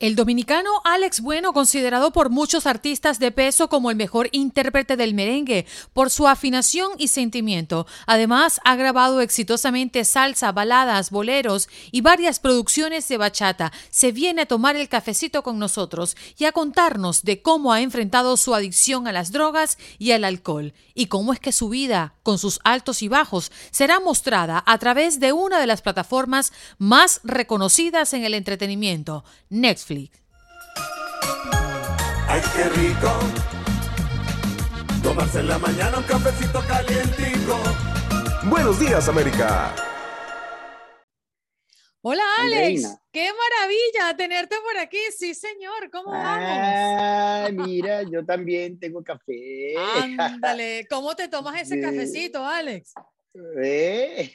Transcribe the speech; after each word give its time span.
El 0.00 0.16
dominicano 0.16 0.70
Alex 0.84 1.20
Bueno, 1.20 1.52
considerado 1.52 2.10
por 2.10 2.30
muchos 2.30 2.64
artistas 2.64 3.18
de 3.18 3.32
peso 3.32 3.68
como 3.68 3.90
el 3.90 3.98
mejor 3.98 4.30
intérprete 4.32 4.96
del 4.96 5.12
merengue 5.12 5.66
por 5.92 6.08
su 6.08 6.26
afinación 6.26 6.92
y 6.96 7.08
sentimiento. 7.08 7.86
Además, 8.06 8.62
ha 8.64 8.76
grabado 8.76 9.20
exitosamente 9.20 10.06
salsa, 10.06 10.52
baladas, 10.52 11.10
boleros 11.10 11.68
y 11.92 12.00
varias 12.00 12.40
producciones 12.40 13.08
de 13.08 13.18
bachata. 13.18 13.72
Se 13.90 14.10
viene 14.10 14.40
a 14.40 14.46
tomar 14.46 14.74
el 14.74 14.88
cafecito 14.88 15.42
con 15.42 15.58
nosotros 15.58 16.16
y 16.38 16.46
a 16.46 16.52
contarnos 16.52 17.22
de 17.22 17.42
cómo 17.42 17.70
ha 17.70 17.82
enfrentado 17.82 18.38
su 18.38 18.54
adicción 18.54 19.06
a 19.06 19.12
las 19.12 19.32
drogas 19.32 19.76
y 19.98 20.12
al 20.12 20.24
alcohol 20.24 20.72
y 20.94 21.06
cómo 21.08 21.34
es 21.34 21.40
que 21.40 21.52
su 21.52 21.68
vida, 21.68 22.14
con 22.22 22.38
sus 22.38 22.58
altos 22.64 23.02
y 23.02 23.08
bajos, 23.08 23.52
será 23.70 24.00
mostrada 24.00 24.64
a 24.66 24.78
través 24.78 25.20
de 25.20 25.34
una 25.34 25.60
de 25.60 25.66
las 25.66 25.82
plataformas 25.82 26.54
más 26.78 27.20
reconocidas 27.22 28.14
en 28.14 28.24
el 28.24 28.32
entretenimiento, 28.32 29.24
Netflix. 29.50 29.89
Ay, 29.90 30.06
qué 32.54 32.64
rico. 32.78 33.10
Tomarse 35.02 35.40
en 35.40 35.48
la 35.48 35.58
mañana 35.58 35.98
un 35.98 36.04
cafecito 36.04 36.60
calientico. 36.68 37.60
Buenos 38.44 38.78
días, 38.78 39.08
América. 39.08 39.74
Hola 42.02 42.22
Alex, 42.38 42.98
qué 43.12 43.30
maravilla 43.32 44.16
tenerte 44.16 44.54
por 44.62 44.78
aquí. 44.78 44.96
Sí, 45.14 45.34
señor, 45.34 45.90
¿cómo 45.90 46.12
vamos? 46.12 46.48
Ah, 46.48 47.48
mira, 47.52 48.02
yo 48.10 48.24
también 48.24 48.78
tengo 48.78 49.02
café. 49.02 49.74
Ándale, 49.76 50.86
¿cómo 50.88 51.16
te 51.16 51.26
tomas 51.26 51.60
ese 51.60 51.80
cafecito, 51.80 52.46
Alex? 52.46 52.92
¿Eh? 53.60 54.30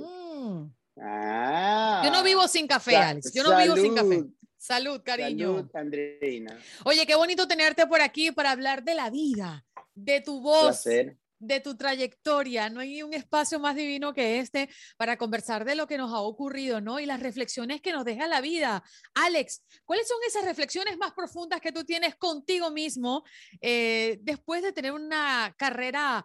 Mm. 0.00 0.64
Ah, 0.98 2.00
yo 2.04 2.10
no 2.10 2.22
vivo 2.22 2.48
sin 2.48 2.66
café, 2.66 2.96
Alex. 2.96 3.32
Yo 3.34 3.42
no 3.42 3.54
vivo 3.58 3.76
sin 3.76 3.94
café. 3.94 4.24
Salud, 4.62 5.02
cariño. 5.04 5.56
Salud, 5.56 5.70
Andreina. 5.74 6.56
Oye, 6.84 7.04
qué 7.04 7.16
bonito 7.16 7.48
tenerte 7.48 7.84
por 7.88 8.00
aquí 8.00 8.30
para 8.30 8.52
hablar 8.52 8.84
de 8.84 8.94
la 8.94 9.10
vida, 9.10 9.66
de 9.92 10.20
tu 10.20 10.40
voz, 10.40 10.84
de 10.84 11.60
tu 11.60 11.76
trayectoria. 11.76 12.70
No 12.70 12.78
hay 12.78 13.02
un 13.02 13.12
espacio 13.12 13.58
más 13.58 13.74
divino 13.74 14.14
que 14.14 14.38
este 14.38 14.68
para 14.96 15.16
conversar 15.16 15.64
de 15.64 15.74
lo 15.74 15.88
que 15.88 15.98
nos 15.98 16.12
ha 16.12 16.20
ocurrido, 16.20 16.80
¿no? 16.80 17.00
Y 17.00 17.06
las 17.06 17.18
reflexiones 17.18 17.80
que 17.80 17.90
nos 17.90 18.04
deja 18.04 18.28
la 18.28 18.40
vida. 18.40 18.84
Alex, 19.14 19.64
¿cuáles 19.84 20.06
son 20.06 20.18
esas 20.24 20.44
reflexiones 20.44 20.96
más 20.96 21.12
profundas 21.12 21.60
que 21.60 21.72
tú 21.72 21.82
tienes 21.82 22.14
contigo 22.14 22.70
mismo 22.70 23.24
eh, 23.60 24.20
después 24.22 24.62
de 24.62 24.72
tener 24.72 24.92
una 24.92 25.52
carrera 25.58 26.24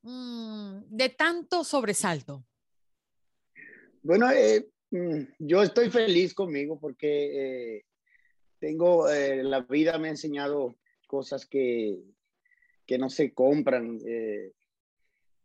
mm, 0.00 0.84
de 0.86 1.10
tanto 1.10 1.62
sobresalto? 1.64 2.46
Bueno, 4.02 4.30
eh, 4.30 4.70
yo 5.38 5.62
estoy 5.62 5.90
feliz 5.90 6.34
conmigo 6.34 6.78
porque 6.78 7.76
eh, 7.76 7.84
tengo, 8.58 9.08
eh, 9.10 9.42
la 9.42 9.60
vida 9.60 9.98
me 9.98 10.08
ha 10.08 10.12
enseñado 10.12 10.76
cosas 11.06 11.46
que, 11.46 12.00
que 12.86 12.98
no 12.98 13.10
se 13.10 13.32
compran 13.32 13.98
eh, 14.06 14.52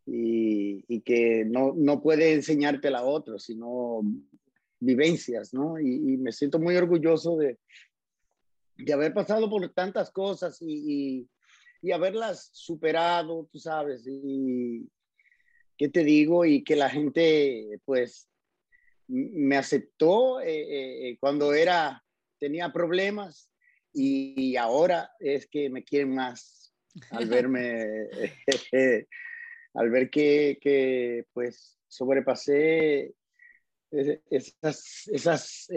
y, 0.05 0.83
y, 0.87 1.01
que 1.01 1.45
no, 1.45 1.73
no 1.75 2.01
puede 2.01 2.33
enseñarte 2.33 2.89
la 2.89 3.03
otra, 3.03 3.39
sino 3.39 4.01
vivencias, 4.79 5.53
¿no? 5.53 5.79
Y, 5.79 6.17
me 6.17 6.31
siento 6.31 6.59
muy 6.59 6.75
orgulloso 6.75 7.37
de, 7.37 7.59
de, 8.77 8.93
haber 8.93 9.13
pasado 9.13 9.49
por 9.49 9.67
tantas 9.73 10.11
cosas 10.11 10.61
y, 10.61 11.27
y, 11.81 11.91
haberlas 11.91 12.49
superado, 12.53 13.47
tú 13.51 13.59
sabes, 13.59 14.05
y 14.07 14.87
qué 15.77 15.89
te 15.89 16.03
digo, 16.03 16.45
y 16.45 16.63
que 16.63 16.75
la 16.75 16.89
gente, 16.89 17.79
pues, 17.85 18.29
me 19.09 19.57
aceptó 19.57 20.39
eh, 20.39 20.61
eh, 20.61 21.09
eh, 21.09 21.17
cuando 21.19 21.53
era, 21.53 22.03
tenía 22.39 22.71
problemas 22.71 23.49
y, 23.91 24.55
ahora 24.55 25.11
es 25.19 25.47
que 25.47 25.69
me 25.69 25.83
quieren 25.83 26.13
más 26.13 26.73
al 27.09 27.25
verme, 27.29 28.07
al 29.73 29.89
ver 29.89 30.09
que, 30.09 30.59
que, 30.61 31.25
pues 31.33 31.77
sobrepasé 31.87 33.15
esas, 33.91 35.07
esas 35.07 35.67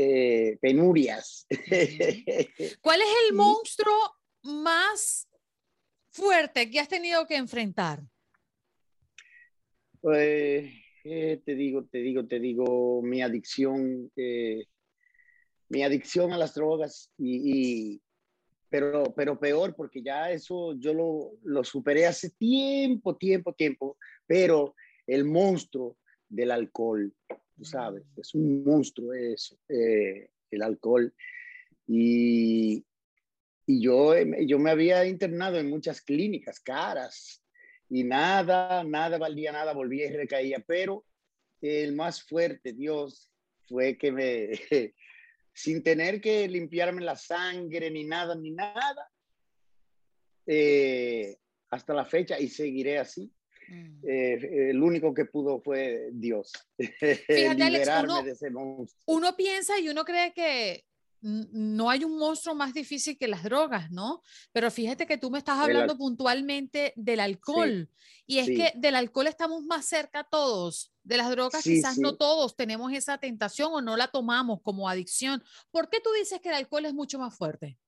penurias. 0.61 1.47
¿Cuál 2.83 3.01
es 3.01 3.09
el 3.29 3.35
monstruo 3.35 3.97
más 4.43 5.27
fuerte 6.11 6.71
que 6.71 6.81
has 6.81 6.89
tenido 6.89 7.27
que 7.27 7.37
enfrentar? 7.37 8.03
Pues 10.03 10.82
eh, 11.05 11.41
te 11.45 11.55
digo, 11.55 11.85
te 11.85 11.99
digo, 11.99 12.27
te 12.27 12.39
digo, 12.39 13.03
mi 13.03 13.23
adicción, 13.23 14.11
eh, 14.17 14.65
mi 15.69 15.83
adicción 15.83 16.33
a 16.33 16.39
las 16.39 16.55
drogas, 16.55 17.11
y, 17.19 18.01
pero, 18.69 19.05
pero 19.15 19.39
peor, 19.39 19.75
porque 19.75 20.03
ya 20.03 20.31
eso 20.31 20.75
yo 20.79 20.95
lo, 20.95 21.33
lo 21.45 21.65
superé 21.65 22.07
hace 22.07 22.31
tiempo, 22.31 23.17
tiempo, 23.17 23.53
tiempo, 23.53 23.99
pero 24.27 24.75
el 25.07 25.25
monstruo 25.25 25.99
del 26.29 26.51
alcohol, 26.51 27.13
tú 27.57 27.65
sabes, 27.65 28.05
es 28.17 28.35
un 28.35 28.65
monstruo 28.65 29.13
eso, 29.13 29.59
eh, 29.69 30.31
el 30.51 30.63
alcohol. 30.63 31.13
Y, 31.87 32.85
y 33.67 33.83
yo, 33.83 34.15
yo 34.47 34.59
me 34.59 34.71
había 34.71 35.05
internado 35.07 35.59
en 35.59 35.69
muchas 35.69 36.01
clínicas 36.01 36.61
caras, 36.61 37.42
y 37.93 38.05
nada, 38.05 38.83
nada 38.85 39.19
valía 39.19 39.53
nada, 39.53 39.75
volvía 39.75 40.07
y 40.07 40.13
recaía, 40.13 40.65
pero 40.67 41.05
el 41.61 41.93
más 41.93 42.23
fuerte, 42.23 42.73
Dios, 42.73 43.31
fue 43.69 43.99
que 43.99 44.11
me, 44.11 44.51
sin 45.53 45.83
tener 45.83 46.23
que 46.23 46.49
limpiarme 46.49 47.03
la 47.03 47.17
sangre 47.17 47.91
ni 47.91 48.05
nada, 48.05 48.35
ni 48.35 48.51
nada, 48.51 49.11
eh, 50.47 51.37
hasta 51.69 51.93
la 51.93 52.07
fecha 52.07 52.41
y 52.41 52.49
seguiré 52.49 52.99
así. 52.99 53.31
Mm. 53.69 54.09
Eh, 54.09 54.71
el 54.71 54.83
único 54.83 55.13
que 55.13 55.27
pudo 55.27 55.61
fue 55.61 56.09
Dios. 56.13 56.51
Fíjate, 56.79 57.63
Alex, 57.63 57.91
uno 59.05 59.37
piensa 59.37 59.79
y 59.79 59.91
uno 59.91 60.07
cree 60.07 60.33
que 60.33 60.87
no 61.23 61.89
hay 61.89 62.03
un 62.05 62.19
monstruo 62.19 62.55
más 62.55 62.75
difícil 62.75 63.17
que 63.17 63.29
las 63.29 63.45
drogas, 63.45 63.91
¿no? 63.91 64.23
Pero 64.53 64.71
fíjate 64.71 65.07
que 65.07 65.19
tú 65.19 65.31
me 65.31 65.39
estás 65.39 65.59
hablando 65.59 65.97
puntualmente 65.97 66.93
del 66.97 67.21
alcohol. 67.21 67.89
y 68.27 68.39
es 68.39 68.49
que 68.49 68.73
del 68.77 68.97
alcohol 68.97 69.29
estamos 69.29 69.63
más 69.63 69.87
cerca 69.87 70.25
todos. 70.25 70.93
De 71.05 71.17
las 71.17 71.31
drogas 71.31 71.63
quizás 71.63 71.99
no 71.99 72.17
todos 72.17 72.57
tenemos 72.57 72.93
esa 72.93 73.19
tentación 73.19 73.71
o 73.73 73.81
no 73.81 73.97
la 73.97 74.09
tomamos 74.09 74.61
como 74.63 74.89
adicción. 74.89 75.43
¿Por 75.71 75.89
qué 75.89 76.01
tú 76.01 76.11
dices 76.13 76.41
que 76.41 76.49
el 76.49 76.57
alcohol 76.57 76.87
es 76.87 76.95
mucho 76.95 77.19
más 77.19 77.37
fuerte? 77.37 77.79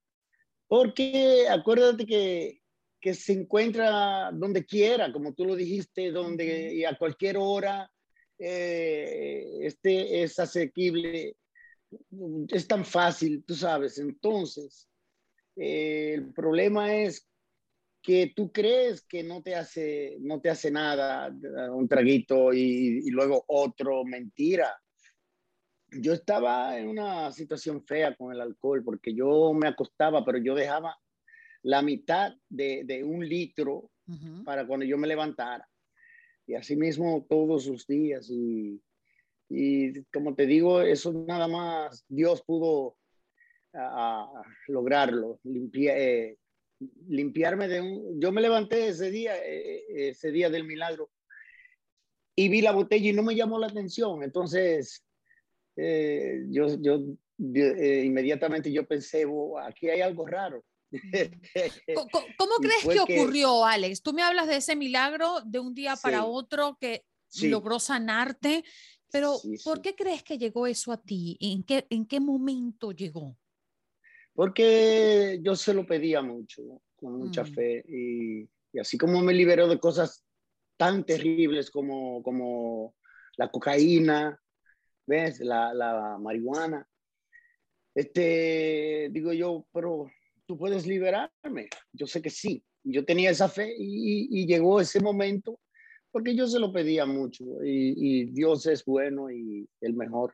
Porque 0.68 1.46
acuérdate 1.48 2.06
que, 2.06 2.62
que 3.00 3.14
se 3.14 3.32
encuentra 3.32 4.30
donde 4.32 4.64
quiera, 4.64 5.12
como 5.12 5.34
tú 5.34 5.44
lo 5.44 5.56
dijiste, 5.56 6.10
donde 6.12 6.74
y 6.74 6.84
a 6.84 6.96
cualquier 6.96 7.36
hora 7.36 7.90
eh, 8.38 9.58
este 9.62 10.22
es 10.22 10.38
asequible 10.38 11.36
es 12.48 12.66
tan 12.66 12.84
fácil, 12.84 13.44
tú 13.44 13.54
sabes. 13.54 13.98
Entonces, 13.98 14.88
eh, 15.56 16.14
el 16.14 16.32
problema 16.32 16.94
es 16.94 17.28
que 18.04 18.32
tú 18.36 18.52
crees 18.52 19.02
que 19.02 19.22
no 19.22 19.42
te 19.42 19.54
hace, 19.54 20.18
no 20.20 20.40
te 20.40 20.50
hace 20.50 20.70
nada, 20.70 21.34
un 21.72 21.88
traguito 21.88 22.52
y, 22.52 23.10
luego 23.10 23.44
otro, 23.48 24.04
mentira. 24.04 24.76
Yo 25.90 26.12
estaba 26.12 26.78
en 26.78 26.88
una 26.88 27.32
situación 27.32 27.82
fea 27.82 28.14
con 28.14 28.32
el 28.32 28.40
alcohol 28.42 28.82
porque 28.84 29.14
yo 29.14 29.54
me 29.54 29.68
acostaba, 29.68 30.24
pero 30.24 30.38
yo 30.38 30.54
dejaba 30.54 30.96
la 31.62 31.80
mitad 31.80 32.34
de, 32.48 33.02
un 33.04 33.26
litro 33.26 33.90
para 34.44 34.66
cuando 34.66 34.84
yo 34.84 34.98
me 34.98 35.08
levantara. 35.08 35.66
Y 36.46 36.54
así 36.56 36.76
mismo 36.76 37.24
todos 37.26 37.66
los 37.66 37.86
días. 37.86 38.28
Y 38.28 38.82
y 39.48 40.02
como 40.04 40.34
te 40.34 40.46
digo, 40.46 40.80
eso 40.80 41.12
nada 41.12 41.48
más 41.48 42.04
Dios 42.08 42.42
pudo 42.42 42.96
lograrlo, 44.68 45.40
eh, 45.44 46.36
limpiarme 47.08 47.66
de 47.66 47.80
un... 47.80 48.20
Yo 48.20 48.30
me 48.30 48.40
levanté 48.40 48.88
ese 48.88 49.10
día, 49.10 49.36
eh, 49.44 49.84
ese 50.10 50.30
día 50.30 50.48
del 50.48 50.64
milagro, 50.64 51.10
y 52.36 52.48
vi 52.48 52.60
la 52.62 52.72
botella 52.72 53.10
y 53.10 53.12
no 53.12 53.22
me 53.22 53.34
llamó 53.34 53.58
la 53.58 53.68
atención. 53.68 54.22
Entonces, 54.22 55.04
eh, 55.76 56.44
yo, 56.48 56.80
yo 56.80 57.00
eh, 57.38 58.02
inmediatamente 58.04 58.72
yo 58.72 58.86
pensé, 58.86 59.24
aquí 59.62 59.88
hay 59.88 60.00
algo 60.00 60.26
raro. 60.26 60.64
¿Cómo, 62.38 62.56
crees 62.60 62.86
que 62.86 63.00
ocurrió, 63.00 63.64
Alex? 63.64 64.02
Tú 64.02 64.12
me 64.12 64.22
hablas 64.22 64.46
de 64.46 64.56
ese 64.56 64.76
milagro 64.76 65.40
de 65.44 65.58
un 65.58 65.74
día 65.74 65.96
para 65.96 66.24
otro 66.24 66.76
que 66.80 67.04
logró 67.42 67.80
sanarte, 67.80 68.64
pero 69.14 69.36
¿por 69.62 69.80
qué 69.80 69.94
crees 69.94 70.24
que 70.24 70.38
llegó 70.38 70.66
eso 70.66 70.90
a 70.90 71.00
ti? 71.00 71.36
¿En 71.38 71.62
qué, 71.62 71.86
en 71.88 72.04
qué 72.04 72.18
momento 72.18 72.90
llegó? 72.90 73.38
Porque 74.32 75.38
yo 75.40 75.54
se 75.54 75.72
lo 75.72 75.86
pedía 75.86 76.20
mucho, 76.20 76.82
con 76.96 77.18
mucha 77.18 77.44
mm. 77.44 77.46
fe, 77.46 77.84
y, 77.86 78.40
y, 78.72 78.78
así 78.80 78.98
como 78.98 79.20
me 79.20 79.32
liberó 79.32 79.68
de 79.68 79.78
cosas 79.78 80.24
tan 80.76 81.04
terribles 81.04 81.70
como, 81.70 82.24
como 82.24 82.96
la 83.36 83.52
cocaína, 83.52 84.36
¿ves? 85.06 85.38
La, 85.38 85.72
la 85.72 86.18
marihuana. 86.20 86.84
Este, 87.94 89.10
digo 89.12 89.32
yo, 89.32 89.64
pero 89.72 90.10
tú 90.44 90.58
puedes 90.58 90.88
liberarme. 90.88 91.68
Yo 91.92 92.08
sé 92.08 92.20
que 92.20 92.30
sí. 92.30 92.64
Yo 92.82 93.04
tenía 93.04 93.30
esa 93.30 93.48
fe 93.48 93.72
y, 93.78 94.44
llegó 94.44 94.80
ese 94.80 94.98
momento 94.98 95.60
porque 96.14 96.36
yo 96.36 96.46
se 96.46 96.60
lo 96.60 96.72
pedía 96.72 97.06
mucho 97.06 97.42
y, 97.64 98.26
Dios 98.26 98.66
es 98.66 98.84
bueno 98.84 99.32
y 99.32 99.68
el 99.80 99.94
mejor 99.94 100.32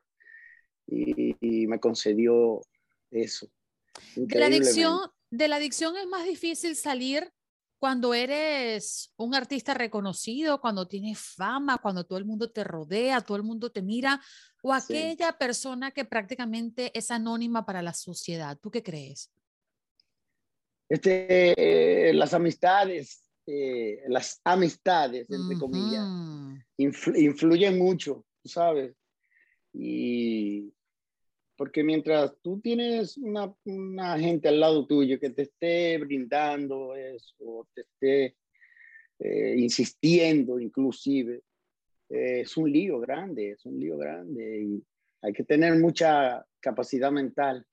y, 0.86 1.66
me 1.66 1.80
concedió 1.80 2.60
eso. 3.10 3.48
De 4.14 4.38
la, 4.38 4.46
adicción, 4.46 4.98
de 5.30 5.48
la 5.48 5.56
adicción 5.56 5.96
es 5.96 6.06
más 6.06 6.26
difícil 6.26 6.76
salir 6.76 7.32
cuando 7.78 8.12
eres 8.12 9.14
un 9.16 9.34
artista 9.34 9.72
reconocido, 9.72 10.60
cuando 10.60 10.86
tienes 10.86 11.18
fama, 11.18 11.78
cuando 11.78 12.04
todo 12.04 12.18
el 12.18 12.26
mundo 12.26 12.50
te 12.50 12.62
rodea, 12.62 13.22
todo 13.22 13.38
el 13.38 13.42
mundo 13.42 13.72
te 13.72 13.80
mira, 13.80 14.20
o 14.62 14.74
aquella 14.74 15.32
persona 15.38 15.92
que 15.92 16.04
prácticamente 16.04 16.90
es 16.92 17.10
anónima 17.10 17.64
para 17.64 17.80
la 17.80 17.94
sociedad. 17.94 18.58
¿Tú 18.60 18.70
qué 18.70 18.82
crees? 18.82 19.32
Este, 20.90 22.12
las 22.12 22.34
amistades, 22.34 23.24
eh, 23.52 24.04
las 24.06 24.40
amistades, 24.44 25.28
entre 25.28 25.58
comillas, 25.58 26.06
influyen 26.76 27.78
mucho, 27.78 28.24
¿sabes? 28.44 28.94
Y 29.72 30.72
porque 31.56 31.82
mientras 31.82 32.32
tú 32.42 32.60
tienes 32.60 33.18
una, 33.18 33.52
una, 33.64 34.18
gente 34.18 34.48
al 34.48 34.60
lado 34.60 34.86
tuyo 34.86 35.18
que 35.18 35.30
te 35.30 35.42
esté 35.42 35.98
brindando 35.98 36.94
eso, 36.94 37.68
te 37.74 37.80
esté 37.80 38.36
eh, 39.18 39.56
insistiendo 39.58 40.60
inclusive, 40.60 41.42
eh, 42.08 42.42
es 42.42 42.56
un 42.56 42.70
lío 42.70 43.00
grande, 43.00 43.50
es 43.50 43.66
un 43.66 43.80
lío 43.80 43.98
grande 43.98 44.62
y 44.62 44.84
hay 45.22 45.32
que 45.32 45.44
tener 45.44 45.76
mucha 45.76 46.46
capacidad 46.60 47.10
mental, 47.10 47.66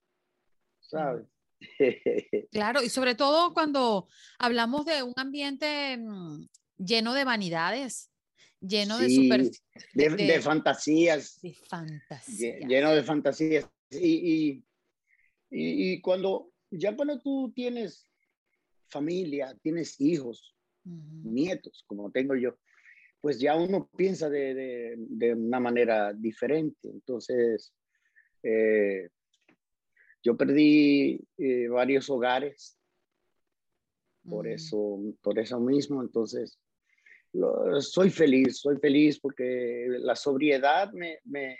¿sabes? 0.79 1.27
Claro, 2.51 2.83
y 2.83 2.89
sobre 2.89 3.15
todo 3.15 3.53
cuando 3.53 4.07
hablamos 4.39 4.85
de 4.85 5.03
un 5.03 5.13
ambiente 5.15 5.97
mm, 5.97 6.47
lleno 6.77 7.13
de 7.13 7.23
vanidades, 7.23 8.11
lleno 8.59 8.97
de, 8.97 9.09
super, 9.09 9.43
de, 9.93 10.41
fantasías. 10.41 11.39
De 11.41 11.53
fantasías. 11.53 12.59
Lleno 12.67 12.93
de 12.93 13.03
fantasías. 13.03 13.69
Y, 13.91 14.63
y, 15.49 16.01
cuando, 16.01 16.51
ya 16.71 16.95
cuando 16.95 17.19
tú 17.21 17.51
tienes 17.55 18.09
familia, 18.87 19.55
tienes 19.61 19.99
hijos, 20.01 20.55
nietos, 20.83 21.83
como 21.87 22.11
tengo 22.11 22.35
yo, 22.35 22.57
pues 23.21 23.39
ya 23.39 23.55
uno 23.55 23.89
piensa 23.95 24.29
de, 24.29 24.95
de, 24.97 25.33
una 25.33 25.59
manera 25.59 26.13
diferente. 26.13 26.89
Entonces, 26.89 27.73
eh, 28.43 29.09
yo 30.27 30.35
perdí 30.35 31.25
eh, 31.37 31.69
varios 31.69 32.09
hogares 32.09 32.77
por 34.27 34.45
mm. 34.45 34.51
eso, 34.51 34.99
por 35.21 35.39
eso 35.39 35.57
mismo. 35.57 36.01
Entonces, 36.01 36.59
soy 37.79 38.09
feliz, 38.09 38.59
soy 38.59 38.77
feliz 38.77 39.19
porque 39.21 39.85
la 39.87 40.17
sobriedad 40.17 40.91
me, 40.91 41.19
me, 41.23 41.57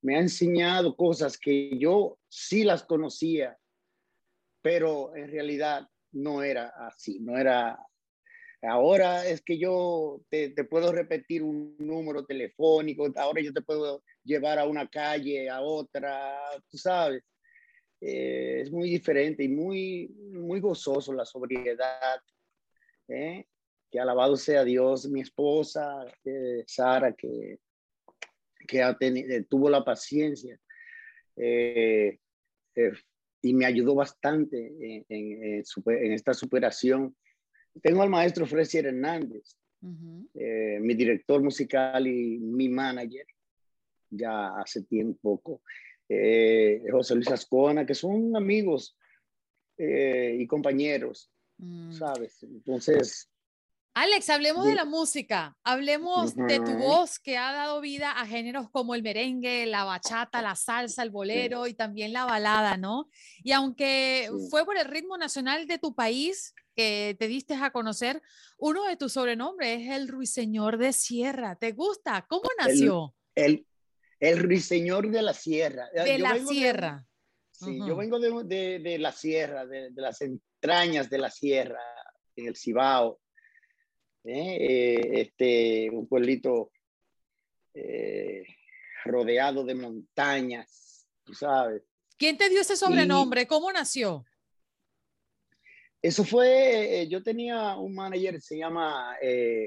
me 0.00 0.16
ha 0.16 0.20
enseñado 0.20 0.96
cosas 0.96 1.36
que 1.36 1.76
yo 1.78 2.18
sí 2.26 2.64
las 2.64 2.84
conocía, 2.84 3.58
pero 4.62 5.14
en 5.14 5.30
realidad 5.30 5.86
no 6.12 6.42
era 6.42 6.72
así, 6.86 7.20
no 7.20 7.36
era... 7.36 7.78
Ahora 8.62 9.26
es 9.26 9.42
que 9.42 9.58
yo 9.58 10.22
te, 10.30 10.50
te, 10.50 10.64
puedo 10.64 10.90
repetir 10.92 11.42
un 11.42 11.76
número 11.78 12.24
telefónico, 12.24 13.10
ahora 13.16 13.42
yo 13.42 13.52
te 13.52 13.62
puedo 13.62 14.02
llevar 14.24 14.58
a 14.58 14.66
una 14.66 14.88
calle, 14.88 15.50
a 15.50 15.60
otra, 15.60 16.38
tú 16.70 16.78
sabes. 16.78 17.22
Eh, 18.00 18.60
es 18.62 18.70
muy 18.72 18.90
diferente 18.90 19.44
y 19.44 19.48
muy, 19.48 20.08
muy 20.32 20.60
gozoso 20.60 21.12
la 21.12 21.24
sobriedad. 21.24 22.20
¿eh? 23.08 23.46
Que 23.90 24.00
alabado 24.00 24.36
sea 24.36 24.64
Dios, 24.64 25.08
mi 25.08 25.20
esposa, 25.20 26.04
eh, 26.24 26.64
Sara, 26.66 27.12
que 27.12 27.58
que 28.66 28.82
ha 28.82 28.96
tenido, 28.96 29.28
eh, 29.30 29.44
tuvo 29.48 29.68
la 29.68 29.84
paciencia 29.84 30.58
eh, 31.36 32.18
eh, 32.74 32.92
y 33.42 33.54
me 33.54 33.66
ayudó 33.66 33.94
bastante 33.94 34.58
en, 34.80 35.04
en, 35.08 36.12
esta 36.12 36.34
superación. 36.34 37.16
Tengo 37.82 38.02
al 38.02 38.10
maestro 38.10 38.46
Fresier 38.46 38.86
Hernández, 38.86 39.56
mi 39.80 40.94
director 40.94 41.42
musical 41.42 42.06
y 42.06 42.38
mi 42.38 42.68
manager, 42.68 43.26
ya 44.10 44.48
hace 44.56 44.82
tiempo, 44.82 45.40
José 46.90 47.14
Luis 47.14 47.30
Ascona, 47.30 47.86
que 47.86 47.94
son 47.94 48.34
amigos 48.36 48.96
y 49.78 50.46
compañeros, 50.46 51.30
mm. 51.58 51.92
¿sabes? 51.92 52.42
Entonces, 52.42 53.30
Alex, 53.94 54.30
hablemos 54.30 54.66
de 54.66 54.76
la 54.76 54.84
música, 54.84 55.58
hablemos 55.64 56.36
de 56.36 56.60
tu 56.60 56.78
voz 56.78 57.18
que 57.18 57.36
ha 57.36 57.52
dado 57.52 57.80
vida 57.80 58.12
a 58.12 58.24
géneros 58.24 58.70
como 58.70 58.94
el 58.94 59.02
merengue, 59.02 59.66
la 59.66 59.82
bachata, 59.82 60.40
la 60.42 60.54
salsa, 60.54 61.02
el 61.02 61.10
bolero 61.10 61.66
y 61.66 61.74
también 61.74 62.12
la 62.12 62.24
balada, 62.24 62.76
¿no? 62.76 63.08
Y 63.42 63.50
aunque 63.50 64.30
fue 64.48 64.64
por 64.64 64.78
el 64.78 64.86
ritmo 64.86 65.18
nacional 65.18 65.66
de 65.66 65.78
tu 65.78 65.94
país 65.94 66.54
que 66.76 67.16
te 67.18 67.26
diste 67.26 67.54
a 67.54 67.72
conocer, 67.72 68.22
uno 68.58 68.84
de 68.84 68.96
tus 68.96 69.14
sobrenombres 69.14 69.80
es 69.80 69.90
el 69.90 70.06
Ruiseñor 70.06 70.78
de 70.78 70.92
Sierra. 70.92 71.56
¿Te 71.56 71.72
gusta? 71.72 72.24
¿Cómo 72.28 72.48
nació? 72.58 73.16
El, 73.34 73.52
el, 73.52 73.66
Ruiseñor 74.20 75.10
de 75.10 75.22
la 75.22 75.32
Sierra. 75.32 75.88
De 75.92 76.18
la 76.18 76.38
Sierra. 76.38 77.06
sí, 77.50 77.78
yo 77.86 77.96
vengo 77.96 78.18
de, 78.18 78.78
de, 78.78 78.98
la 78.98 79.12
Sierra, 79.12 79.66
de, 79.66 79.90
de 79.90 80.02
las 80.02 80.20
entrañas 80.20 81.08
de 81.08 81.18
la 81.18 81.30
Sierra, 81.30 81.80
en 82.36 82.46
el 82.48 82.56
Cibao 82.56 83.20
¿eh? 84.24 84.56
Eh, 84.60 85.20
este, 85.20 85.90
un 85.90 86.06
pueblito 86.06 86.72
eh, 87.74 88.44
rodeado 89.04 89.64
de 89.64 89.74
montañas, 89.74 91.06
tú 91.24 91.34
sabes. 91.34 91.82
¿Quién 92.16 92.36
te 92.36 92.48
dio 92.48 92.60
ese 92.60 92.76
sobrenombre? 92.76 93.46
¿Cómo 93.46 93.72
nació? 93.72 94.26
Eso 96.02 96.24
fue, 96.24 97.06
yo 97.10 97.22
tenía 97.22 97.76
un 97.76 97.94
manager, 97.94 98.40
se 98.40 98.56
llama 98.56 99.16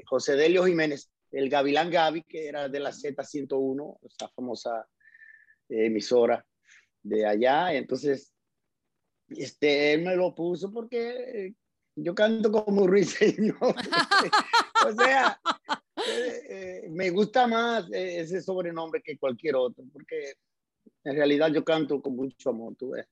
José 0.06 0.34
Delio 0.34 0.64
Jiménez, 0.64 1.10
el 1.34 1.50
Gavilán 1.50 1.90
Gavi, 1.90 2.22
que 2.22 2.48
era 2.48 2.68
de 2.68 2.80
la 2.80 2.90
Z101, 2.90 3.98
esa 4.02 4.28
famosa 4.28 4.86
emisora 5.68 6.44
de 7.02 7.26
allá. 7.26 7.72
Entonces, 7.74 8.32
este, 9.28 9.94
él 9.94 10.02
me 10.02 10.16
lo 10.16 10.34
puso 10.34 10.72
porque 10.72 11.54
yo 11.96 12.14
canto 12.14 12.50
como 12.50 12.86
ruiseñor. 12.86 13.56
o 14.86 14.92
sea, 14.92 15.40
eh, 15.96 16.42
eh, 16.48 16.88
me 16.90 17.10
gusta 17.10 17.46
más 17.46 17.90
eh, 17.92 18.20
ese 18.20 18.40
sobrenombre 18.40 19.02
que 19.02 19.18
cualquier 19.18 19.56
otro, 19.56 19.84
porque 19.92 20.34
en 21.04 21.16
realidad 21.16 21.50
yo 21.52 21.64
canto 21.64 22.00
con 22.00 22.16
mucho 22.16 22.50
amor, 22.50 22.74
tú 22.76 22.90
ves. 22.90 23.06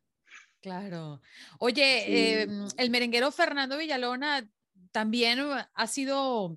Claro. 0.61 1.21
Oye, 1.59 2.43
em, 2.43 2.69
el 2.77 2.91
merenguero 2.91 3.33
Fernando 3.33 3.79
Villalona 3.79 4.49
también 4.93 5.41
ha 5.75 5.87
sido 5.89 6.57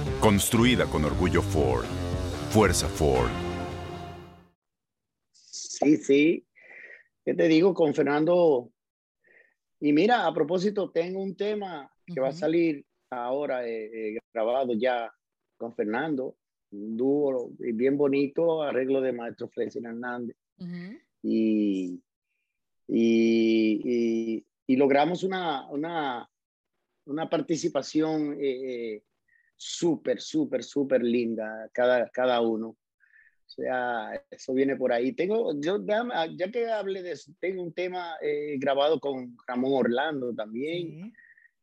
Construida 0.21 0.85
con 0.85 1.03
orgullo 1.03 1.41
Ford. 1.41 1.83
Fuerza 2.51 2.87
Ford. 2.87 3.31
Sí, 5.31 5.97
sí. 5.97 6.45
¿Qué 7.25 7.33
te 7.33 7.47
digo? 7.47 7.73
Con 7.73 7.95
Fernando 7.95 8.71
Y 9.79 9.91
mira, 9.93 10.27
a 10.27 10.31
propósito, 10.31 10.91
tengo 10.91 11.23
un 11.23 11.35
tema 11.35 11.91
que 12.05 12.19
va 12.19 12.27
a 12.27 12.33
salir 12.33 12.85
ahora 13.09 13.67
eh, 13.67 14.09
eh, 14.09 14.19
grabado 14.31 14.73
ya 14.73 15.11
con 15.57 15.73
Fernando, 15.73 16.35
un 16.71 16.95
dúo 16.95 17.49
bien 17.57 17.97
bonito, 17.97 18.61
arreglo 18.61 19.01
de 19.01 19.13
maestro 19.13 19.49
Flesin 19.49 19.87
Hernández. 19.87 20.37
y, 21.23 21.99
y, 22.87 24.45
y, 24.67 24.75
logramos 24.75 25.23
una, 25.23 25.67
una, 25.71 26.29
una 27.05 27.27
participación 27.27 28.37
eh, 28.39 29.01
súper, 29.61 30.19
súper, 30.21 30.63
súper 30.63 31.03
linda 31.03 31.69
cada, 31.73 32.09
cada 32.09 32.41
uno. 32.41 32.69
O 32.69 33.53
sea, 33.53 34.11
eso 34.31 34.53
viene 34.53 34.75
por 34.75 34.93
ahí. 34.93 35.11
Tengo, 35.13 35.53
yo 35.59 35.85
ya, 35.85 36.51
que 36.51 36.69
hablé 36.69 37.03
de 37.03 37.11
eso, 37.11 37.31
tengo 37.39 37.61
un 37.61 37.73
tema 37.73 38.15
grabado 38.57 38.99
con 38.99 39.35
Ramón 39.45 39.73
Orlando 39.73 40.33
también. 40.33 41.13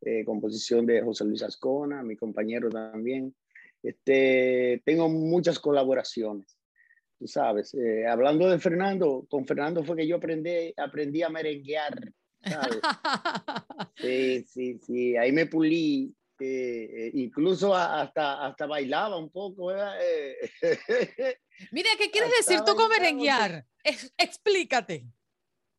Eh, 0.01 0.25
composición 0.25 0.87
de 0.87 1.03
José 1.03 1.25
Luis 1.25 1.43
Ascona, 1.43 2.03
mi 2.03 2.17
compañero 2.17 2.69
también. 2.69 3.35
Este, 3.83 4.81
tengo 4.85 5.09
muchas 5.09 5.59
colaboraciones, 5.59 6.57
tú 7.19 7.27
sabes. 7.27 7.75
Eh, 7.75 8.07
hablando 8.07 8.49
de 8.49 8.61
Fernando, 8.61 9.27
con 9.29 9.45
Fernando 9.45 9.83
fue 9.83 9.97
que 9.97 10.07
yo 10.07 10.17
aprendí, 10.17 10.73
aprendí 10.77 11.23
a 11.23 11.29
merenguear, 11.29 12.13
¿sabes? 12.43 12.81
Sí, 13.97 14.45
sí, 14.45 14.79
sí, 14.79 15.17
ahí 15.17 15.33
me 15.33 15.47
pulí. 15.47 16.15
Eh, 16.41 17.11
incluso 17.15 17.75
hasta, 17.75 18.47
hasta 18.47 18.67
bailaba 18.67 19.17
un 19.17 19.31
poco. 19.31 19.73
Mira, 21.73 21.91
¿qué 21.99 22.11
quieres 22.11 22.31
decir 22.37 22.61
tú 22.65 22.77
con 22.77 22.89
merenguear? 22.89 23.67
explícate. 24.17 25.07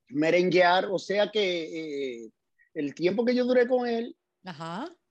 Merenguear, 0.09 0.85
o 0.85 0.97
sea 0.97 1.29
que 1.29 2.29
el 2.73 2.93
tiempo 2.93 3.25
que 3.25 3.35
yo 3.35 3.45
duré 3.45 3.67
con 3.67 3.87
él 3.87 4.15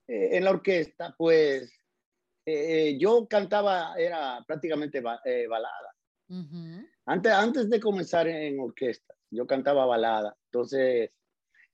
eh, 0.07 0.37
en 0.37 0.43
la 0.43 0.51
orquesta, 0.51 1.15
pues 1.17 1.71
eh, 2.45 2.97
yo 2.99 3.27
cantaba, 3.27 3.93
era 3.97 4.43
prácticamente 4.45 5.01
eh, 5.25 5.47
balada. 5.47 5.95
antes, 7.05 7.31
antes 7.31 7.69
de 7.69 7.79
comenzar 7.79 8.27
en 8.27 8.59
orquesta, 8.59 9.13
yo 9.29 9.45
cantaba 9.45 9.85
balada. 9.85 10.35
Entonces, 10.45 11.11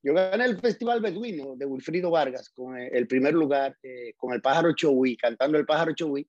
yo 0.06 0.14
gané 0.14 0.46
el 0.46 0.60
Festival 0.60 1.02
Beduino 1.02 1.56
de 1.56 1.66
Wilfrido 1.66 2.12
Vargas 2.12 2.50
con 2.50 2.78
el 2.78 3.08
primer 3.08 3.34
lugar, 3.34 3.76
con 4.16 4.34
el 4.34 4.42
pájaro 4.42 4.74
Chowi, 4.74 5.18
cantando 5.18 5.58
el 5.58 5.66
pájaro 5.66 5.94
Chowi, 5.94 6.28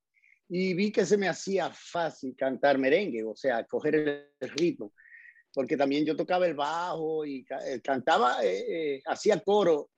y 0.49 0.75
vi 0.75 0.91
que 0.91 1.05
se 1.05 1.19
me 1.19 1.29
hacía 1.29 1.71
fácil 1.71 2.35
cantar 2.37 2.79
merengue, 2.79 3.23
o 3.25 3.37
sea, 3.37 3.65
coger 3.65 4.31
el 4.41 4.51
ritmo 4.51 4.93
porque 5.57 5.79
también 5.79 6.05
yo 6.05 6.15
tocaba 6.15 6.47
el 6.47 6.53
bajo 6.53 7.25
y 7.25 7.47
eh, 7.65 7.81
cantaba, 7.83 8.45
eh, 8.45 8.97
eh, 8.97 9.03
hacía 9.07 9.41
coro 9.41 9.89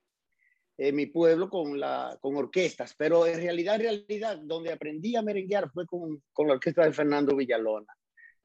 en 0.77 0.95
mi 0.95 1.07
pueblo 1.07 1.51
con, 1.51 1.81
la, 1.81 2.17
con 2.21 2.37
orquestas, 2.37 2.95
pero 2.97 3.27
en 3.27 3.39
realidad, 3.39 3.75
en 3.75 3.81
realidad, 3.81 4.39
donde 4.39 4.73
aprendí 4.73 5.17
a 5.17 5.23
merenguear 5.23 5.69
fue 5.73 5.85
con, 5.85 6.23
con 6.33 6.47
la 6.47 6.53
orquesta 6.53 6.85
de 6.85 6.93
Fernando 6.93 7.35
Villalona, 7.35 7.93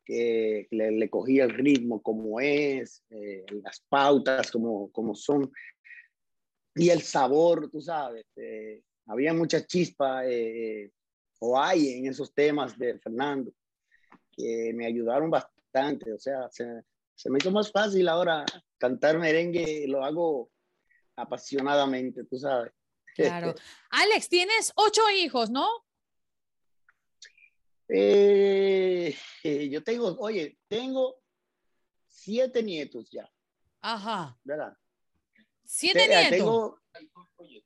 que 0.05 0.67
le, 0.71 0.91
le 0.91 1.09
cogía 1.09 1.45
el 1.45 1.51
ritmo 1.51 2.01
como 2.01 2.39
es, 2.39 3.03
las 3.09 3.79
pautas 3.87 4.51
como, 4.51 4.91
como 4.91 5.15
son, 5.15 5.51
y 6.75 6.89
el 6.89 7.01
sabor, 7.01 7.69
tú 7.69 7.81
sabes, 7.81 8.25
había 9.05 9.33
mucha 9.33 9.65
chispa, 9.65 10.23
o 11.39 11.59
hay 11.59 11.97
en 11.97 12.07
esos 12.07 12.33
temas 12.33 12.77
de 12.77 12.99
Fernando, 12.99 13.53
que 14.31 14.73
me 14.73 14.85
ayudaron 14.85 15.29
bastante, 15.29 16.11
o 16.11 16.19
sea, 16.19 16.49
se, 16.49 16.65
se 17.15 17.29
me 17.29 17.37
hizo 17.37 17.51
más 17.51 17.71
fácil 17.71 18.07
ahora 18.07 18.45
cantar 18.77 19.19
merengue, 19.19 19.85
lo 19.87 20.03
hago 20.03 20.51
apasionadamente, 21.15 22.23
tú 22.25 22.37
sabes. 22.37 22.71
Claro. 23.15 23.53
Alex, 23.91 24.29
tienes 24.29 24.73
ocho 24.75 25.01
hijos, 25.15 25.49
¿no? 25.49 25.67
Eh, 27.87 29.15
yo 29.69 29.83
tengo, 29.83 30.15
oye, 30.19 30.57
tengo 30.67 31.17
siete 32.07 32.63
nietos 32.63 33.09
ya. 33.11 33.29
Ajá. 33.81 34.37
¿Verdad? 34.43 34.77
Siete 35.63 36.05
eh, 36.05 36.31
nietos. 36.31 36.75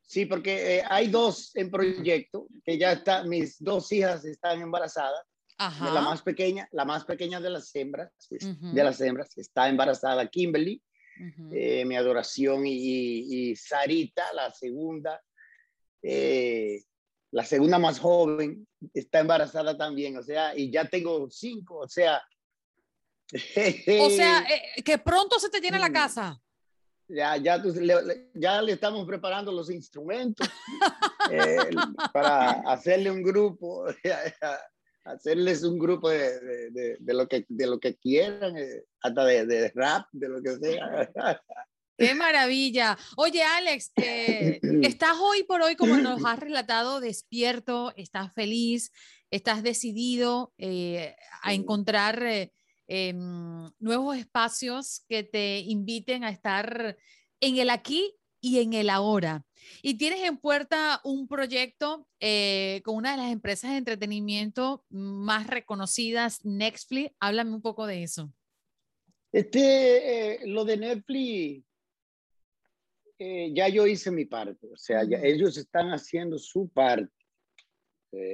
sí, 0.01 0.25
porque 0.25 0.77
eh, 0.77 0.83
hay 0.89 1.07
dos 1.07 1.55
en 1.55 1.69
proyecto, 1.69 2.47
que 2.63 2.77
ya 2.77 2.93
está, 2.93 3.23
mis 3.23 3.61
dos 3.63 3.91
hijas 3.91 4.25
están 4.25 4.61
embarazadas 4.61 5.25
la 5.57 6.01
más 6.01 6.21
pequeña, 6.21 6.67
la 6.71 6.85
más 6.85 7.05
pequeña 7.05 7.39
de 7.39 7.49
las 7.49 7.75
hembras, 7.75 8.11
de 8.29 8.83
las 8.83 9.01
hembras, 9.01 9.35
está 9.37 9.67
embarazada 9.67 10.27
Kimberly, 10.27 10.81
eh, 11.51 11.83
mi 11.83 11.95
adoración 11.95 12.61
y, 12.65 13.55
Sarita, 13.55 14.31
la 14.33 14.51
segunda, 14.51 15.19
eh, 16.03 16.83
la 17.31 17.43
segunda 17.43 17.79
más 17.79 17.99
joven, 17.99 18.66
está 18.93 19.19
embarazada 19.19 19.77
también, 19.77 20.17
o 20.17 20.23
sea, 20.23 20.57
y 20.57 20.71
ya 20.71 20.85
tengo 20.85 21.29
cinco, 21.29 21.79
o 21.79 21.87
sea. 21.87 22.21
o 23.33 24.09
sea, 24.09 24.39
eh, 24.77 24.83
que 24.83 24.97
pronto 24.97 25.39
se 25.39 25.49
te 25.49 25.59
llena 25.59 25.79
la 25.79 25.91
casa. 25.91 26.41
Ya, 27.09 27.37
ya, 27.37 27.57
le, 27.57 28.29
ya 28.33 28.61
le 28.61 28.73
estamos 28.73 29.07
preparando 29.07 29.51
los 29.51 29.71
instrumentos 29.71 30.49
para 32.13 32.51
hacerle 32.69 33.09
un 33.09 33.23
grupo. 33.23 33.85
hacerles 35.07 35.63
un 35.63 35.79
grupo 35.79 36.09
de, 36.09 36.69
de, 36.71 36.97
de, 36.99 37.13
lo, 37.13 37.27
que, 37.27 37.45
de 37.47 37.67
lo 37.67 37.79
que 37.79 37.95
quieran, 37.95 38.57
eh, 38.57 38.83
hasta 39.01 39.23
de, 39.23 39.71
rap, 39.73 40.05
de 40.11 40.29
lo 40.29 40.41
que 40.41 40.57
sea. 40.57 41.11
Qué 41.97 42.13
maravilla. 42.13 42.97
Oye, 43.15 43.41
Alex, 43.41 43.91
eh, 43.95 44.59
estás 44.83 45.17
hoy 45.19 45.43
por 45.43 45.61
hoy, 45.61 45.75
como 45.75 45.97
nos 45.97 46.23
has 46.25 46.39
relatado, 46.39 46.99
despierto, 46.99 47.93
estás 47.95 48.33
feliz, 48.33 48.91
estás 49.31 49.63
decidido 49.63 50.53
eh, 50.57 51.15
a 51.41 51.53
encontrar 51.53 52.23
em, 52.87 53.71
nuevos 53.79 54.15
espacios 54.15 55.03
que 55.09 55.23
te 55.23 55.59
inviten 55.59 56.23
a 56.23 56.29
estar 56.29 56.97
en 57.39 57.57
el 57.57 57.69
aquí 57.69 58.13
y 58.41 58.59
en 58.59 58.73
el 58.73 58.89
ahora. 58.89 59.43
Y 59.81 59.95
tienes 59.95 60.23
en 60.23 60.37
puerta 60.37 61.01
un 61.03 61.27
proyecto 61.27 62.07
eh, 62.19 62.81
con 62.83 62.95
una 62.95 63.11
de 63.11 63.17
las 63.17 63.31
empresas 63.31 63.71
de 63.71 63.77
entretenimiento 63.77 64.85
más 64.89 65.47
reconocidas, 65.47 66.45
Netflix. 66.45 67.11
Háblame 67.19 67.53
un 67.53 67.61
poco 67.61 67.87
de 67.87 68.03
eso. 68.03 68.31
Este, 69.31 70.35
eh, 70.35 70.47
lo 70.47 70.63
de 70.63 70.77
Netflix, 70.77 71.66
eh, 73.19 73.51
ya 73.53 73.67
yo 73.67 73.87
hice 73.87 74.11
mi 74.11 74.25
parte, 74.25 74.67
o 74.71 74.77
sea, 74.77 75.03
ya 75.03 75.19
ellos 75.19 75.57
están 75.57 75.89
haciendo 75.89 76.37
su 76.37 76.69
parte, 76.69 77.11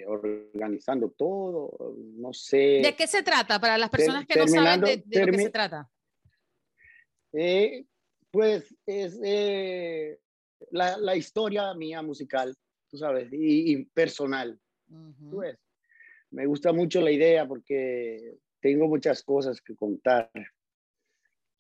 organizando 0.07 1.09
todo, 1.11 1.95
no 2.15 2.31
sé. 2.31 2.81
¿De 2.83 2.95
qué 2.95 3.07
se 3.07 3.23
trata? 3.23 3.59
Para 3.59 3.77
las 3.77 3.89
personas 3.89 4.25
que 4.25 4.39
no 4.39 4.47
saben 4.47 4.81
de, 4.81 5.03
de 5.05 5.25
qué 5.31 5.37
se 5.37 5.49
trata. 5.49 5.89
pues 8.31 8.75
es 8.85 9.19
la, 10.71 10.97
la, 10.97 11.15
historia 11.15 11.73
mía 11.73 12.01
musical, 12.01 12.55
tú 12.89 12.97
sabes, 12.97 13.29
y, 13.31 13.85
personal. 13.85 14.59
pues, 15.31 15.57
me 16.31 16.45
gusta 16.45 16.73
mucho 16.73 17.01
la 17.01 17.11
idea 17.11 17.47
porque 17.47 18.37
tengo 18.59 18.87
muchas 18.87 19.23
cosas 19.23 19.61
que 19.61 19.75
contar. 19.75 20.31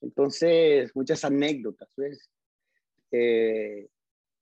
Entonces, 0.01 0.91
muchas 0.95 1.23
anécdotas, 1.23 1.89
¿ves? 1.95 2.29
Eh, 3.15 3.87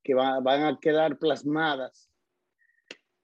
que 0.01 0.13
van 0.15 0.47
a 0.47 0.79
quedar 0.81 1.19
plasmadas 1.19 2.09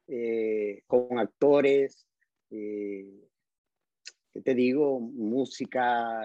eh, 0.08 0.84
con 0.88 1.18
actores, 1.18 2.06
eh, 2.52 3.30
¿qué 4.34 4.42
te 4.42 4.54
digo? 4.54 5.00
Música, 5.00 6.22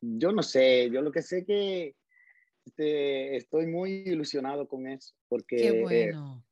yo 0.00 0.32
no 0.32 0.42
sé, 0.42 0.90
yo 0.90 1.02
lo 1.02 1.10
que 1.10 1.22
sé 1.22 1.44
que 1.44 1.94
este, 2.66 3.36
estoy 3.36 3.66
muy 3.66 4.02
ilusionado 4.06 4.68
con 4.68 4.86
eso, 4.86 5.14
porque... 5.28 5.56
Qué 5.56 5.80
bueno. 5.80 6.44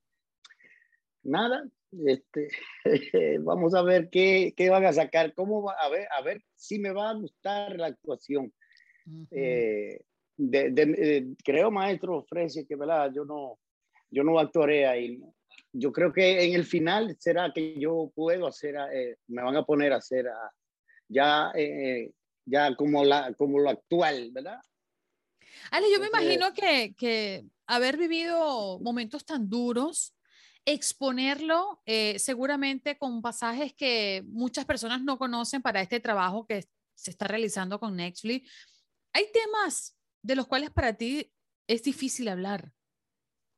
nada, 1.22 1.68
este, 2.04 2.48
vamos 3.40 3.74
a 3.74 3.82
ver 3.82 4.08
qué, 4.10 4.54
qué, 4.56 4.70
van 4.70 4.84
a 4.84 4.92
sacar, 4.92 5.34
cómo 5.34 5.62
va, 5.62 5.74
a 5.74 5.88
ver, 5.88 6.08
a 6.16 6.22
ver 6.22 6.42
si 6.54 6.78
me 6.78 6.92
va 6.92 7.10
a 7.10 7.14
gustar 7.14 7.76
la 7.76 7.88
actuación. 7.88 8.52
Eh, 9.30 10.00
de, 10.48 10.72
eh, 10.98 11.26
creo, 11.44 11.70
maestro 11.70 12.22
Fresi, 12.22 12.66
que 12.66 12.76
¿verdad? 12.76 13.10
yo 13.14 13.24
no, 13.24 13.58
yo 14.10 14.24
no 14.24 14.38
actuaré 14.38 14.86
ahí. 14.86 15.20
Yo 15.72 15.92
creo 15.92 16.12
que 16.12 16.44
en 16.44 16.54
el 16.54 16.64
final 16.64 17.16
será 17.18 17.52
que 17.52 17.78
yo 17.78 18.10
puedo 18.14 18.46
hacer, 18.46 18.76
eh, 18.92 19.16
me 19.28 19.42
van 19.42 19.56
a 19.56 19.64
poner 19.64 19.92
a 19.92 19.96
hacer 19.96 20.26
ya, 21.08 21.52
ya 22.44 22.74
como, 22.76 23.04
la, 23.04 23.32
como 23.34 23.58
lo 23.58 23.70
actual, 23.70 24.30
¿verdad? 24.32 24.58
Ale, 25.70 25.86
yo 25.92 26.00
me 26.00 26.08
imagino 26.08 26.52
que, 26.52 26.94
que 26.96 27.44
haber 27.66 27.96
vivido 27.96 28.78
momentos 28.80 29.24
tan 29.24 29.48
duros, 29.48 30.14
exponerlo 30.64 31.80
eh, 31.86 32.18
seguramente 32.18 32.98
con 32.98 33.22
pasajes 33.22 33.72
que 33.74 34.22
muchas 34.26 34.64
personas 34.64 35.02
no 35.02 35.18
conocen 35.18 35.62
para 35.62 35.80
este 35.80 36.00
trabajo 36.00 36.46
que 36.46 36.64
se 36.94 37.10
está 37.10 37.26
realizando 37.26 37.80
con 37.80 37.96
Netflix. 37.96 38.50
Hay 39.12 39.26
temas 39.32 39.96
de 40.22 40.36
los 40.36 40.46
cuales 40.46 40.70
para 40.70 40.94
ti 40.94 41.32
es 41.66 41.82
difícil 41.82 42.28
hablar. 42.28 42.72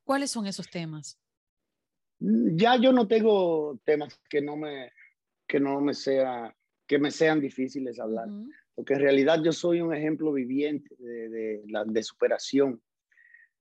¿Cuáles 0.05 0.31
son 0.31 0.47
esos 0.47 0.69
temas? 0.69 1.19
Mm, 2.21 2.57
ya 2.57 2.77
yo 2.77 2.93
no 2.93 3.07
tengo 3.07 3.79
temas 3.85 4.21
que 4.29 4.41
no 4.41 4.57
me, 4.57 4.93
que 5.47 5.61
no 5.61 5.81
me, 5.81 5.95
sea, 5.95 6.55
que 6.87 6.99
me 6.99 7.11
sean 7.11 7.41
difíciles 7.41 7.99
hablar, 7.99 8.29
porque 8.75 8.95
en 8.95 9.01
realidad 9.01 9.41
yo 9.43 9.53
soy 9.53 9.81
un 9.81 9.95
ejemplo 9.95 10.33
viviente 10.33 10.95
de, 10.99 11.63
de, 11.65 12.03
superación 12.03 12.83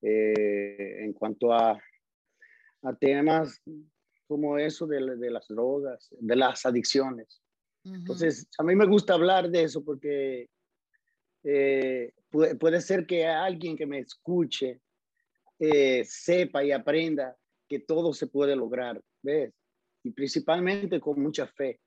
eh, 0.02 1.04
en 1.04 1.14
cuanto 1.14 1.54
a, 1.54 1.80
a, 2.84 2.96
temas 2.96 3.62
como 4.28 4.58
eso 4.58 4.88
de, 4.88 5.18
de, 5.18 5.32
las 5.32 5.48
drogas, 5.48 6.10
de 6.20 6.36
las 6.36 6.66
adicciones. 6.66 7.42
Entonces, 7.84 8.48
a 8.60 8.64
mí 8.64 8.76
me 8.76 8.86
gusta 8.86 9.14
hablar 9.14 9.50
de 9.50 9.64
eso 9.64 9.84
porque 9.84 10.50
eh, 11.44 12.14
puede, 12.30 12.56
puede, 12.56 12.82
ser 12.82 13.06
que 13.06 13.26
alguien 13.26 13.76
que 13.76 13.86
me 13.86 14.00
escuche 14.00 14.82
eh, 15.60 16.04
sepa 16.06 16.64
y 16.64 16.72
aprenda 16.72 17.36
que 17.68 17.80
todo 17.80 18.14
se 18.14 18.28
puede 18.28 18.56
lograr, 18.56 19.02
¿ves? 19.22 19.54
Y 20.04 20.12
principalmente 20.12 21.00
con 21.00 21.22
mucha 21.22 21.48
fe 21.48 21.80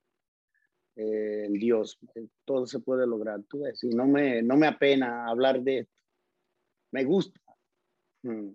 eh, 0.96 1.44
en 1.46 1.54
Dios, 1.54 1.98
todo 2.44 2.66
se 2.66 2.80
puede 2.80 3.06
lograr, 3.06 3.42
tú 3.48 3.62
ves, 3.62 3.82
y 3.82 3.88
no 3.88 4.06
me, 4.06 4.42
no 4.42 4.56
me 4.56 4.66
apena 4.66 5.26
hablar 5.26 5.60
de 5.62 5.80
esto, 5.80 5.92
me 6.92 7.04
gusta. 7.04 7.40
Mm. 8.22 8.50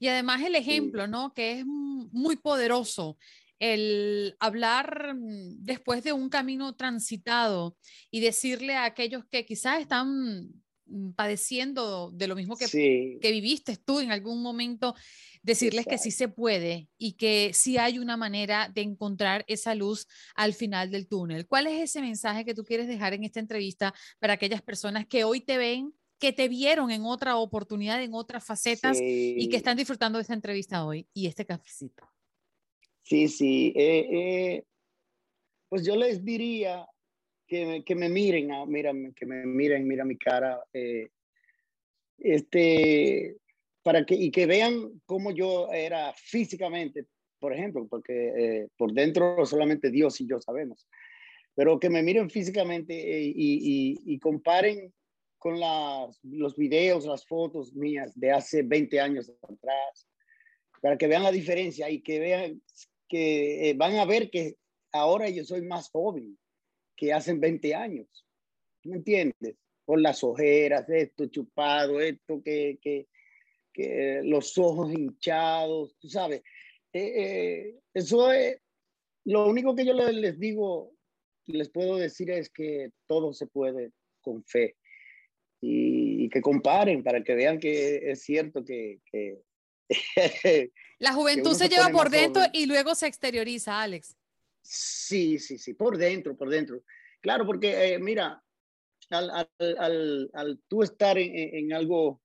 Y 0.00 0.08
además 0.08 0.42
el 0.42 0.56
ejemplo, 0.56 1.06
¿no? 1.06 1.32
Que 1.32 1.60
es 1.60 1.66
muy 1.66 2.36
poderoso 2.36 3.16
el 3.58 4.36
hablar 4.40 5.14
mm, 5.14 5.64
después 5.64 6.02
de 6.02 6.12
un 6.12 6.28
camino 6.28 6.74
transitado 6.74 7.76
y 8.10 8.20
decirle 8.20 8.74
a 8.74 8.84
aquellos 8.84 9.24
que 9.26 9.46
quizás 9.46 9.80
están 9.80 10.50
mm, 10.86 11.12
padeciendo 11.12 12.10
de 12.12 12.28
lo 12.28 12.36
mismo 12.36 12.56
que, 12.56 12.66
que 13.20 13.32
viviste 13.32 13.76
tú 13.76 14.00
en 14.00 14.10
algún 14.10 14.42
momento, 14.42 14.94
decirles 15.42 15.86
que 15.86 15.98
sí 15.98 16.10
se 16.10 16.28
puede 16.28 16.88
y 16.98 17.12
que 17.12 17.52
sí 17.52 17.78
hay 17.78 17.98
una 17.98 18.16
manera 18.16 18.70
de 18.74 18.82
encontrar 18.82 19.44
esa 19.46 19.74
luz 19.74 20.06
al 20.34 20.54
final 20.54 20.90
del 20.90 21.06
túnel. 21.06 21.46
¿Cuál 21.46 21.66
es 21.66 21.82
ese 21.82 22.00
mensaje 22.00 22.44
que 22.44 22.54
tú 22.54 22.64
quieres 22.64 22.88
dejar 22.88 23.14
en 23.14 23.24
esta 23.24 23.40
entrevista 23.40 23.94
para 24.18 24.34
aquellas 24.34 24.62
personas 24.62 25.06
que 25.06 25.24
hoy 25.24 25.40
te 25.40 25.58
ven, 25.58 25.94
que 26.18 26.32
te 26.32 26.48
vieron 26.48 26.90
en 26.90 27.04
otra 27.04 27.36
oportunidad, 27.36 28.02
en 28.02 28.14
otras 28.14 28.44
facetas 28.44 28.98
y 29.00 29.48
que 29.48 29.56
están 29.56 29.76
disfrutando 29.76 30.18
de 30.18 30.22
esta 30.22 30.34
entrevista 30.34 30.84
hoy 30.84 31.06
y 31.12 31.26
este 31.26 31.44
cafecito? 31.44 32.13
Sí, 33.04 33.28
sí. 33.28 33.72
Eh, 33.76 34.08
eh, 34.10 34.64
pues 35.68 35.84
yo 35.84 35.94
les 35.94 36.24
diría 36.24 36.86
que, 37.46 37.82
que 37.84 37.94
me 37.94 38.08
miren, 38.08 38.50
ah, 38.52 38.64
mira, 38.66 38.92
que 39.14 39.26
me 39.26 39.44
miren, 39.44 39.86
mira 39.86 40.04
mi 40.04 40.16
cara. 40.16 40.64
Eh, 40.72 41.08
este, 42.18 43.36
para 43.82 44.06
que, 44.06 44.14
y 44.14 44.30
que 44.30 44.46
vean 44.46 45.02
cómo 45.04 45.32
yo 45.32 45.70
era 45.70 46.14
físicamente, 46.14 47.04
por 47.38 47.52
ejemplo, 47.52 47.86
porque 47.88 48.68
por 48.78 48.94
dentro 48.94 49.44
solamente 49.44 49.90
Dios 49.90 50.18
y 50.22 50.26
yo 50.26 50.40
sabemos, 50.40 50.88
pero 51.54 51.78
que 51.78 51.90
me 51.90 52.02
miren 52.02 52.30
físicamente 52.30 52.94
y, 52.94 53.34
y, 53.36 54.14
y 54.14 54.18
comparen 54.18 54.90
con 55.36 55.60
las, 55.60 56.18
los 56.22 56.56
videos, 56.56 57.04
las 57.04 57.26
fotos 57.26 57.74
mías 57.74 58.18
de 58.18 58.32
hace 58.32 58.62
20 58.62 58.98
años 58.98 59.30
atrás, 59.42 60.08
para 60.80 60.96
que 60.96 61.06
vean 61.06 61.22
la 61.22 61.32
diferencia 61.32 61.90
y 61.90 62.00
que 62.00 62.18
vean 62.18 62.62
que 63.08 63.70
eh, 63.70 63.74
van 63.74 63.96
a 63.96 64.04
ver 64.04 64.30
que 64.30 64.56
ahora 64.92 65.28
yo 65.28 65.44
soy 65.44 65.62
más 65.62 65.90
joven 65.90 66.38
que 66.96 67.12
hace 67.12 67.34
20 67.34 67.74
años. 67.74 68.26
¿Me 68.84 68.96
entiendes? 68.96 69.56
Por 69.84 70.00
las 70.00 70.22
ojeras, 70.24 70.88
esto 70.88 71.26
chupado, 71.26 72.00
esto 72.00 72.42
que, 72.42 72.78
que, 72.80 73.06
que 73.72 74.20
los 74.24 74.56
ojos 74.56 74.92
hinchados, 74.92 75.96
tú 75.98 76.08
sabes. 76.08 76.42
Eh, 76.92 77.12
eh, 77.16 77.80
eso 77.92 78.30
es, 78.32 78.58
lo 79.24 79.46
único 79.46 79.74
que 79.74 79.84
yo 79.84 79.94
les, 79.94 80.38
digo, 80.38 80.92
les 81.46 81.68
puedo 81.70 81.96
decir 81.96 82.30
es 82.30 82.50
que 82.50 82.90
todo 83.06 83.32
se 83.32 83.46
puede 83.46 83.90
con 84.20 84.44
fe 84.44 84.76
y, 85.60 86.24
y 86.24 86.28
que 86.28 86.40
comparen 86.40 87.02
para 87.02 87.22
que 87.22 87.34
vean 87.34 87.58
que 87.58 88.10
es 88.10 88.22
cierto 88.22 88.64
que, 88.64 89.00
que 89.10 89.40
La 90.98 91.12
juventud 91.12 91.54
se, 91.54 91.68
lleva 91.68 91.88
por 91.88 92.08
dentro 92.08 92.42
y 92.52 92.66
luego 92.66 92.94
se 92.94 93.06
exterioriza, 93.06 93.82
Alex. 93.82 94.16
Sí, 94.62 95.38
sí, 95.38 95.58
sí, 95.58 95.74
por 95.74 95.98
dentro, 95.98 96.36
por 96.36 96.48
dentro. 96.48 96.82
Claro, 97.20 97.44
porque 97.46 97.94
eh, 97.94 97.98
mira, 97.98 98.42
al, 99.10 99.30
al, 99.30 100.30
al, 100.32 100.60
tú 100.68 100.82
estar 100.82 101.18
en, 101.18 101.32
en 101.34 101.72
algo 101.72 102.22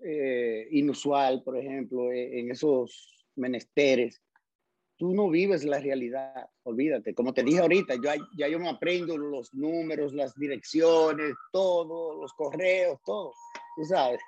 eh, 0.00 0.68
inusual, 0.70 1.42
por 1.42 1.56
ejemplo, 1.56 2.10
eh, 2.10 2.40
en 2.40 2.50
esos 2.50 3.26
menesteres, 3.36 4.22
tú 4.96 5.14
no 5.14 5.30
vives 5.30 5.64
la 5.64 5.78
realidad, 5.78 6.48
olvídate. 6.62 7.14
Como 7.14 7.32
te 7.32 7.42
dije 7.42 7.60
ahorita, 7.60 7.94
yo, 7.94 8.10
ya 8.36 8.48
yo 8.48 8.58
me 8.58 8.68
aprendo 8.68 9.16
los 9.16 9.52
números, 9.54 10.12
las 10.12 10.34
direcciones, 10.34 11.34
todo, 11.52 12.20
los 12.20 12.32
correos, 12.34 12.98
todo. 13.04 13.32
Tú 13.76 13.84
sabes. 13.84 14.20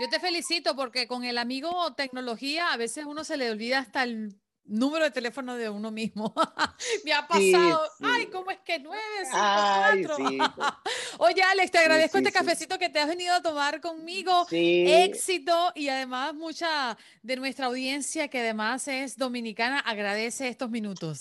Yo 0.00 0.08
te 0.10 0.20
felicito 0.20 0.74
porque 0.74 1.06
con 1.06 1.24
el 1.24 1.38
amigo 1.38 1.94
tecnología 1.94 2.72
a 2.72 2.76
veces 2.76 3.04
uno 3.04 3.24
se 3.24 3.36
le 3.36 3.50
olvida 3.50 3.78
hasta 3.78 4.02
el 4.02 4.36
número 4.64 5.04
de 5.04 5.10
teléfono 5.10 5.56
de 5.56 5.68
uno 5.68 5.90
mismo. 5.90 6.34
Me 7.04 7.12
ha 7.12 7.26
pasado. 7.26 7.82
Ay, 8.00 8.26
¿cómo 8.26 8.50
es 8.50 8.58
que 8.60 8.78
954? 8.78 10.16
Sí, 10.16 10.38
Oye, 11.18 11.42
Alex, 11.42 11.70
te 11.70 11.78
agradezco 11.78 12.18
este 12.18 12.32
cafecito 12.32 12.78
que 12.78 12.88
te 12.88 12.98
has 12.98 13.08
venido 13.08 13.34
a 13.34 13.42
tomar 13.42 13.80
conmigo. 13.80 14.46
Éxito 14.50 15.72
y 15.74 15.88
además 15.88 16.34
mucha 16.34 16.96
de 17.22 17.36
nuestra 17.36 17.66
audiencia 17.66 18.28
que 18.28 18.40
además 18.40 18.88
es 18.88 19.16
dominicana 19.16 19.80
agradece 19.80 20.48
estos 20.48 20.70
minutos. 20.70 21.18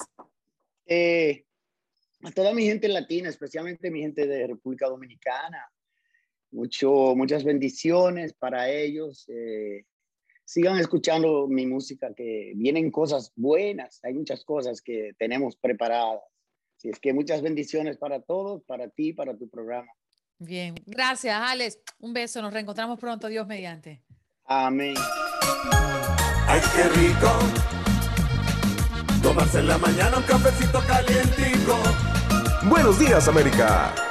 Eh, 0.86 1.46
a 2.24 2.32
toda 2.32 2.54
mi 2.54 2.66
gente 2.66 2.88
latina, 2.88 3.30
especialmente 3.30 3.90
mi 3.90 4.02
gente 4.02 4.28
de 4.28 4.48
República 4.48 4.88
Dominicana, 4.88 5.72
mucho, 6.52 7.16
muchas 7.16 7.44
bendiciones 7.44 8.34
para 8.34 8.70
ellos. 8.70 9.26
Eh, 9.30 9.86
sigan 10.46 10.78
escuchando 10.78 11.48
mi 11.48 11.66
música, 11.66 12.14
que 12.14 12.54
vienen 12.56 12.92
cosas 12.92 13.32
buenas, 13.36 14.00
hay 14.04 14.14
muchas 14.14 14.44
cosas 14.44 14.82
que 14.82 15.14
tenemos 15.18 15.56
preparadas. 15.56 16.22
Así 16.78 16.90
es 16.90 17.00
que 17.00 17.14
muchas 17.14 17.42
bendiciones 17.42 17.98
para 17.98 18.22
todos, 18.22 18.64
para 18.64 18.90
ti, 18.90 19.14
para 19.14 19.38
tu 19.38 19.50
programa. 19.50 19.92
Bien, 20.40 20.74
gracias 20.86 21.36
Alex. 21.40 21.80
Un 22.00 22.14
beso, 22.14 22.42
nos 22.42 22.52
reencontramos 22.52 23.00
pronto, 23.00 23.28
Dios 23.28 23.48
mediante. 23.48 24.02
Amén. 24.46 24.96
Ay, 26.48 26.60
qué 26.76 26.84
rico. 27.00 27.30
Tomarse 29.22 29.60
en 29.60 29.68
la 29.68 29.78
mañana 29.78 30.18
un 30.18 30.24
cafecito 30.24 30.80
calientico. 30.88 31.78
Buenos 32.68 33.00
días, 33.00 33.28
América. 33.28 34.11